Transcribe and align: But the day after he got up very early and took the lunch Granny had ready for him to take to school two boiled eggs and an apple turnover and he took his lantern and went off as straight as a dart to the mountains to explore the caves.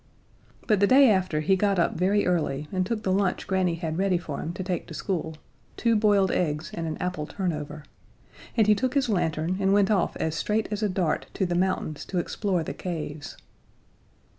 But 0.65 0.79
the 0.79 0.87
day 0.87 1.11
after 1.11 1.41
he 1.41 1.55
got 1.55 1.77
up 1.77 1.93
very 1.95 2.25
early 2.25 2.67
and 2.71 2.87
took 2.87 3.03
the 3.03 3.11
lunch 3.11 3.45
Granny 3.45 3.75
had 3.75 3.99
ready 3.99 4.17
for 4.17 4.39
him 4.41 4.51
to 4.53 4.63
take 4.63 4.87
to 4.87 4.95
school 4.95 5.35
two 5.77 5.95
boiled 5.95 6.31
eggs 6.31 6.71
and 6.73 6.87
an 6.87 6.97
apple 6.99 7.27
turnover 7.27 7.83
and 8.57 8.65
he 8.65 8.73
took 8.73 8.95
his 8.95 9.09
lantern 9.09 9.57
and 9.59 9.73
went 9.73 9.91
off 9.91 10.15
as 10.15 10.33
straight 10.33 10.67
as 10.71 10.81
a 10.81 10.89
dart 10.89 11.27
to 11.35 11.45
the 11.45 11.53
mountains 11.53 12.03
to 12.05 12.17
explore 12.17 12.63
the 12.63 12.73
caves. 12.73 13.37